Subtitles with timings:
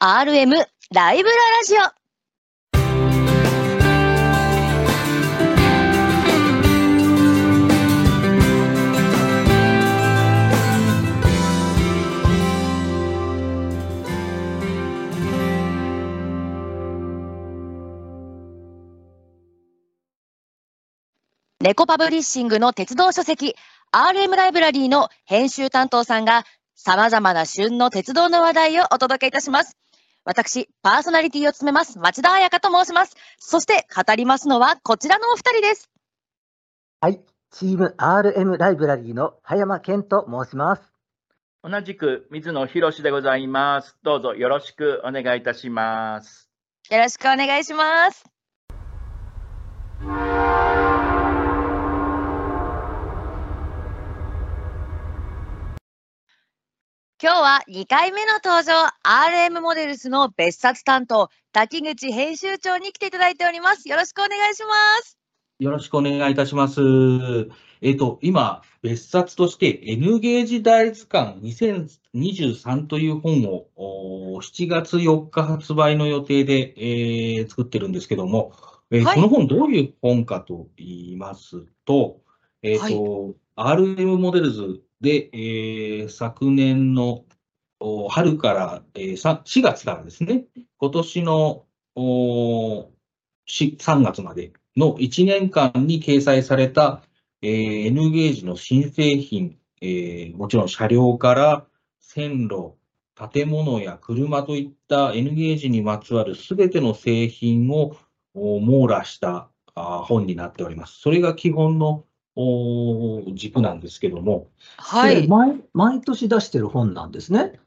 [0.00, 0.54] RM
[0.94, 1.78] ライブララジオ。
[21.60, 23.56] 猫パブリッシングの鉄道書籍
[23.90, 26.44] RM ライブラリーの編集担当さんが
[26.76, 29.76] 様々な旬の鉄道の話題をお届けいたします。
[30.28, 33.16] 私、パーソナリティを務めます町田彩香と申します。
[33.38, 35.90] そして語りますのはこちらのお二人です。
[37.00, 40.82] はい、チーム RM ライブラリーの葉山健と申します。
[41.62, 43.96] 同じく水野博でございます。
[44.02, 46.50] どうぞよろしくお願いいたします。
[46.90, 48.26] よろしくお願いします。
[57.20, 63.88] 今日は2回目の登場、RM モデルスの別冊担当、滝口編集長に来ていただいております。
[63.88, 64.68] よろしくお願いしま
[65.02, 65.18] す。
[65.58, 66.80] よろしくお願いいたします。
[67.80, 78.52] えっ、と、今、別冊として N ゲージ大図鑑2023という本をおー7月4日発売の予定で、えー作ってるんですけども、
[78.92, 82.20] えーはいこの本どういう本かと言いますと、
[82.62, 87.24] えっ、と、RM モデルズで、えー昨年の
[88.10, 90.46] 春から、えー4月からですね、
[90.78, 92.90] 今年のお
[93.46, 97.02] 3月までの1年間に掲載された、
[97.42, 101.66] えー N ゲージの新製品、えーもちろん車両から
[102.00, 102.74] 線路、
[103.32, 107.96] 建物や車といった N ゲージにまつわるすべての製品を
[108.34, 110.98] 網羅した本になっております。
[111.00, 112.04] それが基本の
[113.34, 115.22] 軸なんですけども、はい。
[115.22, 117.58] で毎毎年出してる本なんですね。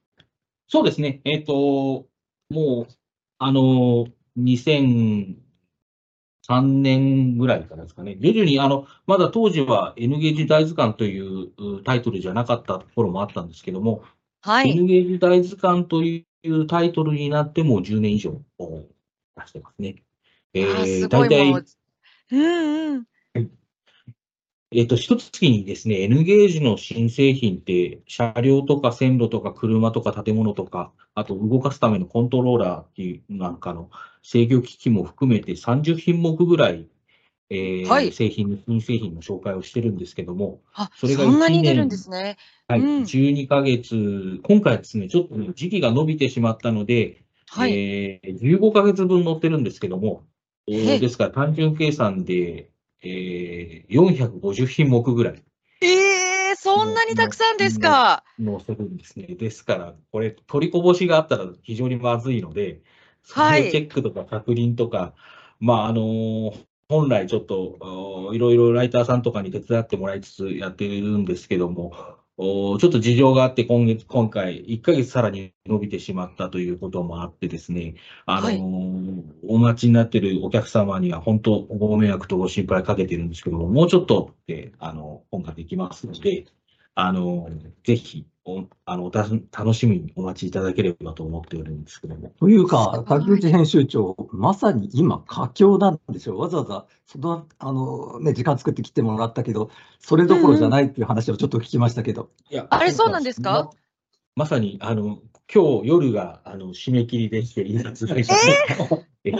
[0.68, 2.08] そうですね、えっ、と、
[2.50, 2.94] もう、
[3.40, 5.36] あの、2003
[6.62, 14.04] 年ぐらいからですかね、徐々に、あの、まだ当時は N ゲージ大図鑑といううタイトルじゃなかったところもあったんですけども、
[14.42, 14.72] はい。
[14.72, 18.86] N ゲージ大図鑑というタイトルになってもう10年以上お
[19.36, 20.04] 出してますね。
[20.54, 21.66] えあーー、すご大体いもう、
[22.32, 23.06] うんうん。
[24.74, 33.90] えっと、一月にですね、N ゲージの新製品って、車両とか線路とか車とか建物とか、あと動かすためのコントローラーっていうなんかの
[34.24, 36.88] 制御機器も含めて30品目ぐらい、
[37.50, 42.38] えーはい製品、新製品の紹介をしてるんですけども、あ、それがそんなに出るんですね。
[42.70, 47.74] はい、うん12ヶ月、今回ですね、ちょっとね時期が伸びてしまったので、はい。
[47.74, 50.24] えー15ヶ月分載ってるんですけども、
[50.66, 52.71] えーえですから単純計算で、
[53.04, 55.44] えー450品目ぐらい。
[55.82, 58.24] えー、そんなにたくさんですか？
[58.44, 59.26] 載せるんですね。
[59.28, 62.82] ですから、これ、取りこぼしがあったら非常にまずいので、
[63.30, 65.14] はいチェックとか確認とか、
[65.60, 71.94] まあ、あのー本来ちょっと、おいろいろライターさんとかに手伝ってもらいつつやってるんですけども、
[72.44, 86.46] おちょっと事情があって今月、今回、1ヶ月さらに伸びてしまったということもあってですね、あのーお待ちになっているお客様には本当ご迷惑とご心配かけてるんですけども、もうちょっとで、あの、本ができますので、
[86.96, 87.50] あの、
[87.84, 92.34] ぜひ、おあの、おた楽しみにお待ちいただければと思っておるんですけども。
[92.40, 96.38] というすか、竹内編集長、まさに今、佳境なんですよ。
[96.38, 99.70] わざわざ、その、あの、ね、時間作ってきてもらったけど、
[100.00, 102.30] それどころじゃないっていう話をちょっと聞きましたけど。
[102.50, 103.70] いやあれそうなんですか？
[104.36, 105.20] ままさに、あの、
[105.54, 108.34] 今日夜が、あの、締め切りでして、印刷会社
[109.24, 109.34] で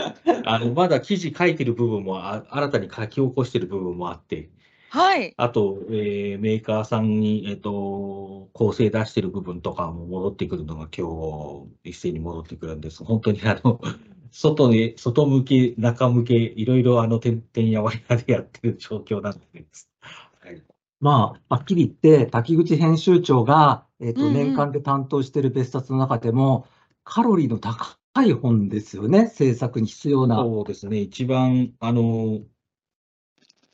[0.44, 4.50] あの、まだ記事書いてる部分もあ、新たに書き起こしてる部分もあって、
[4.92, 5.32] はい。
[5.38, 13.02] あと、えーメーカーさんに、えっ、と、構成出してる部分とかも戻ってくるのが今日一斉に戻ってくるんです。
[13.02, 13.80] 本当にあの、
[14.32, 19.88] 外で、外向け、中向け、いろいろあの、点々やわやでやってる状況なんです。
[20.02, 20.62] はい。
[21.00, 26.66] まあ、はっきり言って、滝口編集長が、えっと、うんうん年間で担当している別冊の中でも、
[27.02, 27.96] カロリーの高
[28.26, 30.36] い本ですよね、制作に必要な。
[30.36, 32.42] そうですね、一番、あの、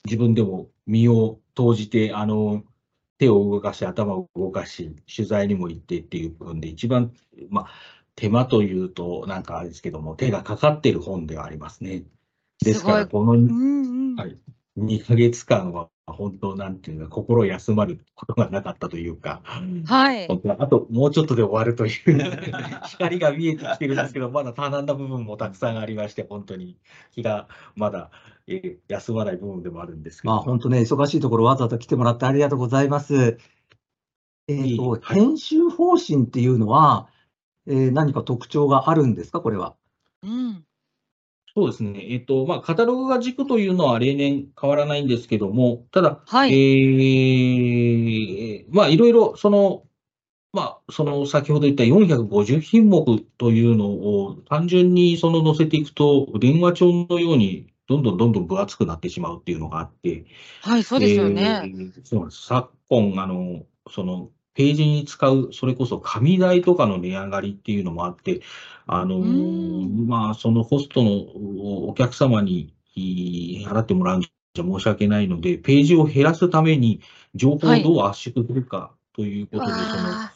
[0.05, 2.65] 自分でも身を投じて、あの、
[3.19, 7.13] 手を動かし、頭を動かし、取材にも行ってっていう部分で、一番、
[7.51, 7.69] まあ、
[8.17, 12.05] 手間というと、なんかあれですけども、手がかかっている本ではありますね。
[12.65, 13.53] ですから、すこのうんう
[14.15, 14.17] ん。
[14.17, 14.37] はい
[14.79, 19.43] 2ヶ月間は、本当、なんていうか、心休まることがなかったというか、
[19.87, 20.27] はい。
[20.29, 21.93] 本当あともうちょっとで終わるという
[22.85, 26.77] 光が見えてきてるんですけど、まだ多難な部分もたくさんありまして、本当に
[27.13, 28.11] 気がまだ、
[28.47, 30.35] えー休まない部分でもあるんですけど。
[30.35, 33.39] まあ本当ね、忙しいところわざわざ来てもらってありがとうございます。
[34.49, 37.09] えっと、はい編集方針っていうのは、
[37.67, 39.75] えー何か特徴があるんですか、これは？
[40.23, 40.65] うん。
[41.59, 42.07] そうですね。
[42.13, 46.53] えっと、まあ、カタログが軸というのは例年変わらないんですけども、ただ、はい。
[46.53, 49.83] えーまあ、いろいろ、その、
[50.53, 53.05] まあ、その先ほど言った450品目
[53.39, 60.27] というのを単純にその載せていくと、電話帳のようにどんどんどんどん分厚くなってしまうっていうのがあって、
[60.63, 61.63] はい、そうですよね。
[61.65, 62.43] えーそうなんです。
[62.47, 68.41] 昨今、あの、その、ページに使う、それこそ紙代とかの値上がりっていうのもあって、
[68.89, 70.09] あのうん。
[70.09, 77.03] まあ、そのホストのおお客様にい払ってもらうんじゃ申し訳ないので、ページを減らすために
[77.37, 80.33] 情報をどう圧縮するかということで、その、わ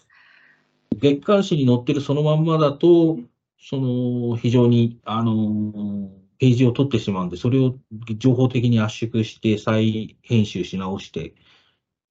[1.00, 3.18] 月刊誌に載ってるそのまんまだと、
[3.60, 7.74] その、非常に、あの、ページを取ってしまうんで、それを
[8.18, 11.34] 情報的に圧縮して再編集し直して、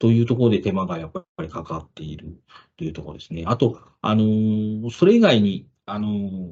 [0.01, 2.41] というところで手間がやっぱりかかっている
[2.75, 3.43] というところですね。
[3.45, 6.49] あと、あの、それ以外に、あの、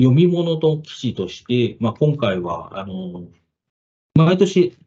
[0.00, 3.26] 読み物の記事として、まあ、今回は、あの、
[4.14, 4.78] 毎年、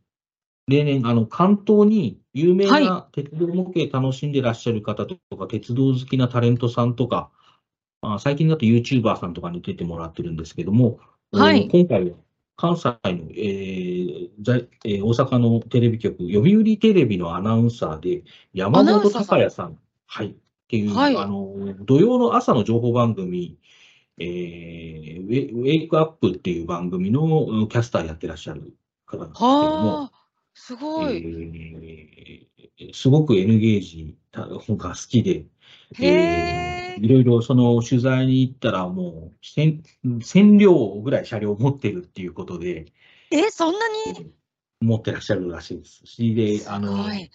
[0.68, 7.30] 例年、あの、関東に有名はな鉄道模型楽しんでらっしゃる方とか、鉄道好きなタレントさんとか、
[8.02, 10.98] あ最近だと YouTuber さんとかに出てもらってるんですけども、
[11.32, 12.18] はいえー今回は
[12.56, 19.26] 関西の、えー在えー大阪のテレビ局、読売テレビのアナウンサーで、山本アナウンサーさん。
[19.26, 20.34] 隆也さん、はい、っ
[20.68, 21.18] ていう、はい。
[21.18, 23.58] あの、土曜の朝の情報番組、
[24.18, 28.76] えーウェウェイクアップっていう番組のうんキャスターやってらっしゃる
[29.06, 30.12] 方なんですけども、はあ、
[30.54, 31.18] すごい。
[31.18, 32.52] えー
[32.94, 35.46] すごく N ゲージが好きで、
[36.00, 36.71] へー
[37.02, 42.86] いろいろその取材に行ったらもう1000 1000両ぐらい車両持ってるっていうことで、
[43.32, 43.80] え、そんな
[44.12, 44.32] に？
[44.82, 46.02] 持ってらっしゃるらしいです。
[46.06, 47.32] し、で、あの、はい。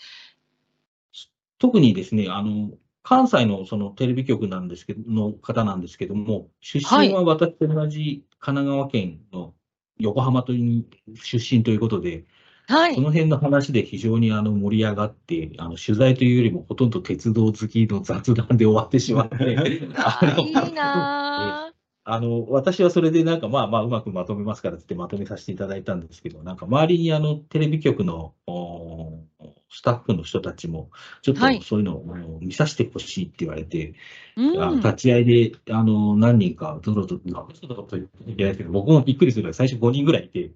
[1.59, 2.73] 特にですね、あの、
[3.03, 9.55] 関西のそのテレビ局なんですけど、の方なんですけども、出身は私と同じ神奈川県の
[9.99, 10.85] 横浜という
[11.17, 12.25] 出身ということで、
[12.69, 12.95] はい。
[12.95, 21.73] その辺の話で非常にあの盛り上がって、あの取材というよりもほとんど鉄道好きの雑談で終わってしまって、ああのいいな
[22.09, 29.25] あの、私はそれでなんかまあまあうまくまとめますからってまとめさせていただいたんですけど、なんか周りにあのテレビ局のお
[29.69, 30.91] スタッフの人たちも、
[31.23, 34.53] ちょっとはいそういうのを見させてほしいって言われて、ー。
[34.53, 34.63] うん。
[34.63, 40.53] あ立ち会いであの何人かゾロゾロ、ゾロゾロと言って僕もびっくりするぐらい最初5人ぐらいいて、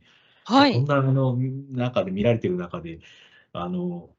[0.50, 0.74] はい。
[0.74, 1.36] こんなあの
[1.70, 2.98] 中で見られてる中で、
[3.52, 4.10] あの、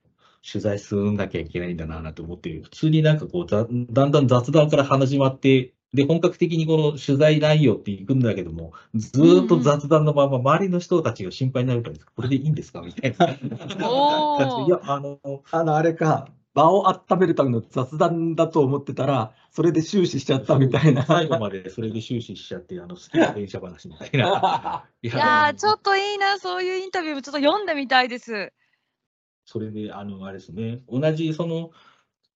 [0.49, 12.81] 取材すんなきゃいけないんだななんて思って、普通になんかこうだ、だんだん雑談から始まって、で、本格的にこの取材内容っていくんだけども、ずーっと雑談のまま、周りの人たちが心配になるから、これでいいんですか？
[12.81, 13.27] みたいな。
[14.65, 15.19] いや、あの、
[15.51, 21.05] あの、あれか、場を温めるための雑談だと思ってたら、それで終始しちゃったみたいな。
[21.05, 24.85] 最後までそれで終始しちゃって、あの、好きな電車話みたいな。
[25.01, 28.51] いいやー、ちょっといいな、そういうインタビューもちょっと読んでみたいです。
[29.45, 31.71] それで、あの、あれですね、同じその、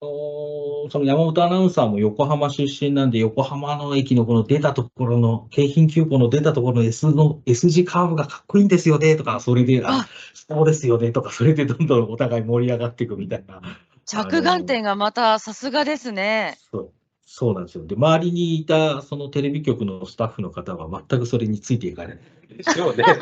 [0.02, 13.62] おその山本アナウンサーも横浜出身なんで、横浜の駅のこの出たところの、京浜急行の出たところの S の S 字カーブがかっこいいんですよねとか、それで、ああそうですよねとか、それでどんどんお互い盛り上がっていくみたいな。
[14.06, 16.58] 着眼点がまたさすがですね。
[16.72, 16.92] そう
[17.26, 17.86] そうなんですよ。
[17.86, 23.04] で、周りにいたそのテレビ局のスタッフの方は全くそれについていかないでしょうね。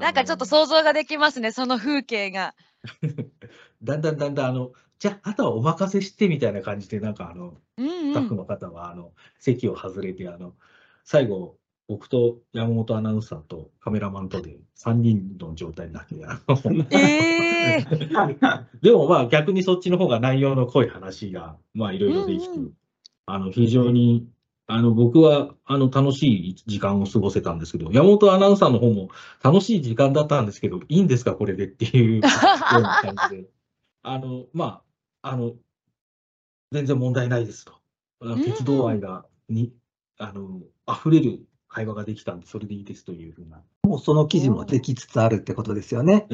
[0.00, 2.54] なんかちょっと想像ができますね、その風景が。
[3.82, 8.12] だんだんだんだん、あの、じゃあ、あとはお任せしてみたいな感じで、なんかあの、うんうん。
[8.12, 10.54] スタッフの方は、あの、席を外れて、あの、
[11.04, 16.14] 最後、僕と山本アナウンサーとカメラマンとで3人の状態になって、
[16.90, 17.86] ええ
[18.82, 22.72] でもまあ逆にそっちの方が内容の濃い話が、まあいろいろできて、うんうん
[23.26, 24.28] あの、非常に、
[24.66, 29.08] あの、僕は、あの、楽しい時間を過ごせたんですけど、山本アナウンサーの方も
[29.42, 32.28] 楽しい時間だったんですけど、いいんですか、これでっていう よ
[32.78, 33.50] うな感じで。
[34.02, 34.82] あの、ま
[35.22, 35.54] あ、あの、
[36.72, 37.74] 全然問題ないですと。
[38.44, 39.72] 鉄道愛が、に、
[40.18, 43.60] あの、溢れる会話ができたんで、それでいいですというふうな。
[43.82, 46.26] もうその記事もできつつあるってことですよね。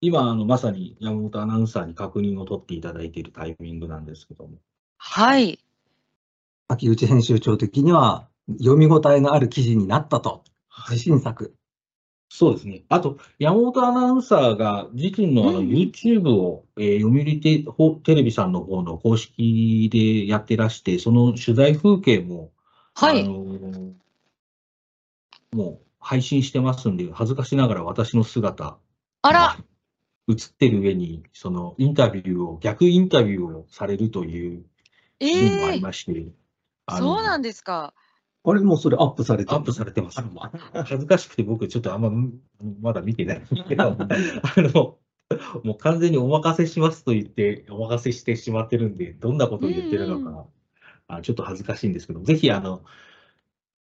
[0.00, 4.56] 今、あの、まさに山本アナウンサーに確認を取っていただいているタイミングなんですけども。
[4.96, 5.58] はい。
[6.68, 8.26] 秋内編集長的には
[8.58, 10.44] 読み応えのある記事になったと。
[10.90, 11.54] 自信作。
[12.28, 12.82] そうですね。
[12.88, 22.50] あと、山本アナウンサーが自身のあのうんうん YouTube を、えー読売テほテレビさんの方の公式でやってらして、その取材風景も、
[22.94, 23.24] はい。
[23.24, 24.05] あのー
[25.52, 28.78] もう配信してますんで、恥ずかしながら私の姿。
[29.22, 29.56] あら、が
[30.28, 34.64] 映ってる上に、そのインタビューを、逆インタビューをされるという、
[35.20, 36.32] えいうのもありえまして、
[36.86, 37.94] あのそうなんですか。
[38.48, 40.22] あれもうそれアップされてるアップされてます。
[40.72, 42.10] 恥ずかしくて僕ちょっとあんま
[42.80, 44.06] まだ見てないんですけど、 あ
[44.58, 44.98] の、
[45.64, 50.24] もう完全にお任せしますと言って、お任せしてしまってるんで、どんなことを言ってるのうん。
[50.24, 50.46] か、
[51.08, 52.84] あちょっと恥ずかしいんですけど、ぜひあの、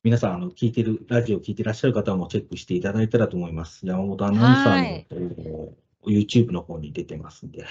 [0.05, 3.85] 皆さん、あの、聞いてる、ラジオ聞いてらっしゃる方もチェックしていただいたらと思います。
[3.85, 5.69] 山本アナウンサーの、はいえー
[6.07, 7.67] YouTube の方に出てますんで。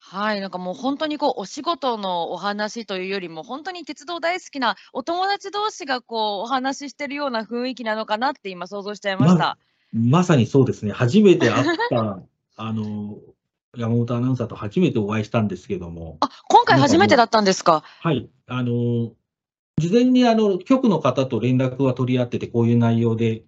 [0.00, 9.56] はい、なんかもう本当にこうお仕事のお話というよりも、本当に鉄道大好きなお友達同士がこうお話ししてるような雰囲気なのかなって今想像しちゃいました。
[9.94, 10.92] まさにそうですね。
[10.92, 12.20] 初めて会った、
[12.58, 13.16] あの、
[13.78, 17.82] 山本アナウンサーと初めてお会いしたんですけども、あ、今回初めてだったんですか？
[18.00, 18.28] はい。
[18.48, 19.12] あの、
[19.80, 23.44] 事前にあの、局の方と連絡は取り合ってて、こういう内容で、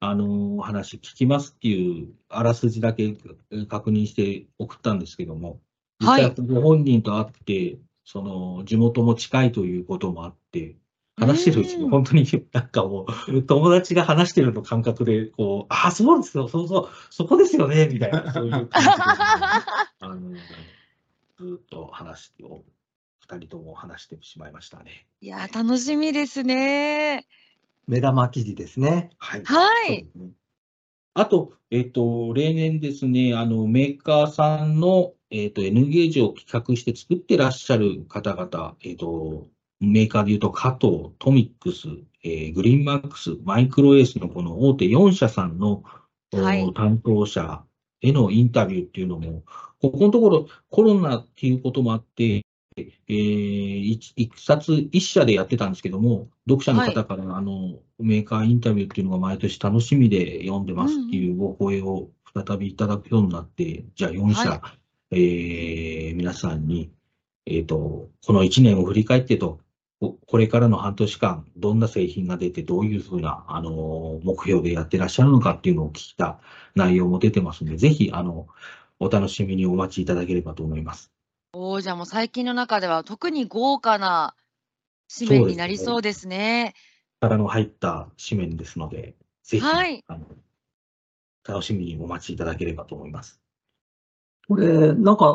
[0.00, 3.16] あの、お話聞きますっていう、あらすじだけ
[3.50, 5.60] え確認して送ったんですけども、
[6.00, 10.76] 実はい際ご本人と会って、その、地元も近いということもあって、
[11.16, 11.90] 話してるうちにうん。
[11.90, 18.94] 本当になんかもう、友達が話してるの感覚で、こう、ああ、そうですよ、そうそう、そこですよね、みたいな、そういう感じで、
[20.00, 20.16] あの、
[21.38, 22.64] ずっと話を、
[23.24, 25.06] 二人とも話してしまいましたね。
[25.20, 27.26] いやー、楽しみですね。
[27.86, 29.10] 目玉記事ですね。
[29.18, 29.44] はい。
[29.44, 29.86] はい。
[29.86, 30.30] そうですね
[31.14, 39.48] あと、えっ、と、例年ですね、あの、メーカーさんの、えっ、と、N ゲージを企画して作ってらっしゃる方々、えっ、と、
[39.80, 41.88] メーカーでいうと、加藤、トミックス、
[42.24, 45.84] えーグリーンマックス、マイクロエースのこの大手4社さんの、
[46.32, 47.64] おはい担当者
[48.00, 49.44] へのインタビューっていうのも、
[49.80, 52.43] ここのところコロナっていうこともあって、
[52.76, 64.78] えー一一冊一社でやってたんですけども、読者の方から、あのメーカーインタビューっていうのが毎年楽しみで読んでますっていうお声を再びいただくようになって、じゃあ4社、は
[65.10, 66.90] えー皆さんに、
[67.46, 69.60] えっ、と、この1年を振り返ってと、
[70.00, 76.40] ここれからの半年間、どんな製品が出て、どういうふうな、あの、目標でやってらっしゃるのかっていうのを聞いた
[76.74, 78.48] 内容も出てますので、ぜひ、あの、
[78.98, 81.13] お楽しみにお待ちいただければと思います。
[81.56, 84.34] おーじゃあもう最近の中では特に豪華な
[85.16, 86.74] 紙面になりそうですね。
[87.20, 90.26] 力の入った紙面ですので、ぜひ、はいあの
[91.46, 93.40] 楽しみにお待ちいただければと思います。
[94.48, 95.26] これ、なんか、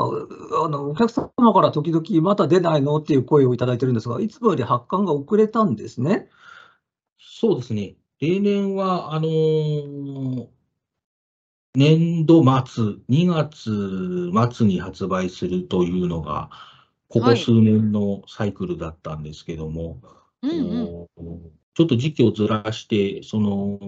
[0.65, 2.97] あの、お客様から時々まだ出ないの？
[2.97, 6.27] っていう声をいただいてるんですが、いつもより発刊が遅れたんですね。
[7.19, 7.95] そうですね。
[8.19, 10.47] 例年は、あのー
[11.75, 16.49] 年度末、2月末に発売するというのが、
[17.07, 20.01] ここはい数年のサイクルだったんですけども、
[20.41, 20.83] うんうん。
[20.85, 21.07] お
[21.75, 23.79] ちょっと時期をずらして、その、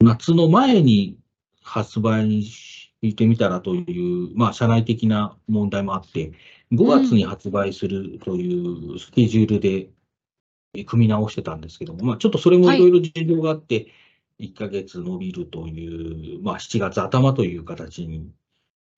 [0.00, 1.18] 夏の前に
[1.62, 6.32] 発売にしてみたらという、まあ、社内的な問題もあって、
[6.72, 9.90] 5月に発売するというスケジュールで
[10.74, 13.86] え組み直してたんですけども、まあ、ちょっとそれもいろいろ事情があって、
[14.40, 18.32] 1ヶ月伸びるという、まあ、7月頭という形に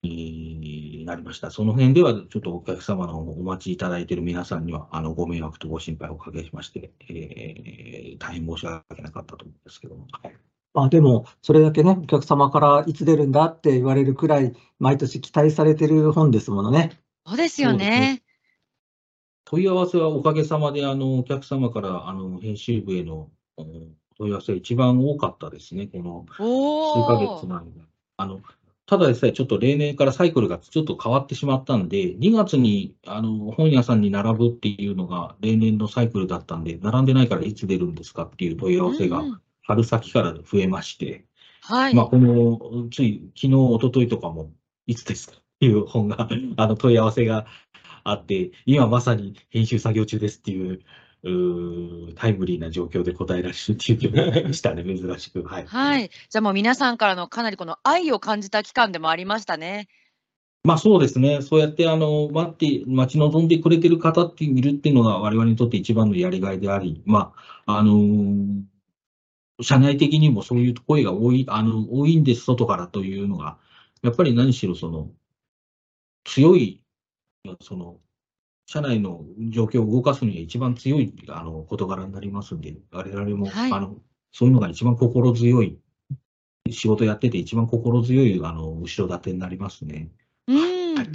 [0.03, 1.51] えーなりました。
[1.51, 10.07] その辺では、ちょっとお客様のお待ちいただいている皆さんには、あの、ご迷惑とご心配をおかけしまして、えー大変申し訳なかったと思うんですけども。
[10.21, 10.35] はい
[10.73, 17.01] あでも、それだけね、お客様からいつ出るんだって言われるくらい、毎年期待されてる本ですものね。
[17.25, 18.23] そうですよねね。
[19.45, 27.37] 問い合わせはおかげさまで、あの、お客様から、あの、編集部へのうん問い合わせが一番多かったですね、この数ヶ。
[27.39, 27.71] 月前に。
[28.17, 28.41] あの、
[28.85, 39.23] ただでさえちょっと例年からサイクルがちょっと変わってしまったんで、2月にあの本屋さんに並ぶっていうのが例年のサイクルだったんで、並んでないからいつ出るんですかっていう問い合わせが
[39.63, 41.25] 春先から増えまして、
[41.61, 41.93] はい。
[41.93, 44.51] まあ、このつい昨日、一昨日とかも、
[44.85, 47.45] いつですかっていう本が、あの問い合わせが
[48.05, 50.81] あって、今まさに編集作業中ですっていう、
[51.23, 55.43] うータイムリーな状況で答えられるっていうしたね、 珍しく。
[55.43, 55.65] はい。
[55.65, 56.09] はい。
[56.29, 59.87] じゃあもう皆さんからのかなりこの愛を感じた期間でもありましたね。
[60.63, 61.41] まあそうですね。
[61.41, 67.33] そうやって、あの、待って、待ち望んでくれてる方っているっていうのが我々にとって一番のやりがいであり、ま
[67.65, 68.63] あ、あのー
[69.61, 73.57] 社内的にもそういう声が多い、あの、多いんです、外からというのが、
[74.03, 75.11] やっぱり何しろその、
[76.25, 76.83] 強い、
[77.61, 77.99] その、
[78.67, 83.95] 社内の状況を動かすには一番強い、あの、事柄になりますんで、我々も、はいあの、
[84.33, 85.79] そういうのが一番心強い、
[86.69, 90.11] 仕事やってて一番心強い、あの、後ろ盾になりますね。
[90.47, 90.95] うん。
[90.95, 91.07] はい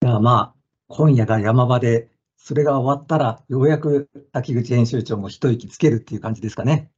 [0.00, 0.54] いやまあ、
[0.88, 6.90] 今夜が山場で、それが終わったら、ようやく滝口編集長も一息つけるっていう感じですかね。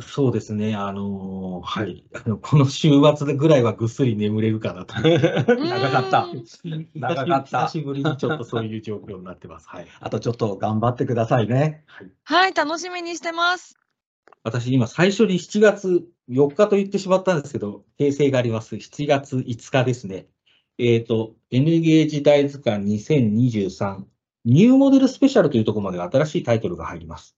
[0.00, 0.74] そうですね。
[0.74, 2.04] あのーはい。
[2.14, 4.94] あのこの週末ぐらいはぐっすり眠れるかなと。
[5.02, 6.88] 長かったうん。
[6.94, 9.68] 長かった 久しぶりにちょっとそういう状況になってます。
[9.68, 9.86] はい。
[10.00, 11.84] あとちょっと頑張ってくださいね。
[12.24, 13.78] はい、楽しみにしてます。
[14.44, 18.76] 私今最初に7月4日と言ってしまったんですけど、訂正があります。
[18.76, 20.26] 7月5日ですね。
[20.78, 24.04] えっ、と、N ゲージ大図鑑2023
[24.46, 27.36] ニューモデルスペシャルというところまで新しいタイトルが入ります。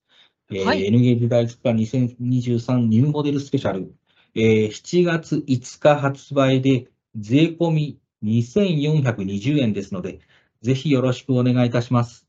[0.51, 3.95] えーはい N ゲージ大図鑑2023ニューモデルスペシャル。
[4.35, 10.21] えー7月5日発売で税込み2420円ですので、
[10.63, 12.27] ぜひよろしくお願いいたします。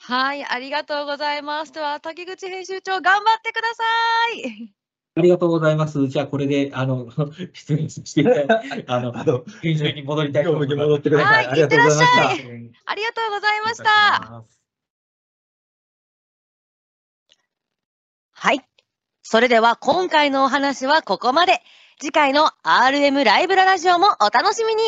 [0.00, 1.72] はい、ありがとうございます。
[1.72, 3.84] では、竹口編集長、頑張ってくださ
[4.36, 4.74] い。
[5.16, 6.06] ありがとうございます。
[6.06, 7.08] じゃあこれで、あの、
[7.52, 10.76] 失礼していただいて、 あの、あの、編集に戻りたいと業思います。
[10.76, 11.28] 務に戻ってくださ。
[11.28, 12.30] はいいありがとうございました。
[12.86, 14.57] ありがとうございました。
[18.40, 18.60] はい。
[19.22, 21.60] それでは、今回のお話はここまで。
[22.00, 24.84] 次回の RM ライブララジオもお楽しみに。